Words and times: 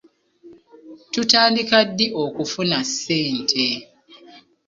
Tutandika 1.11 1.77
ddi 1.89 2.05
okufuna 2.23 2.77
ssente. 2.89 3.67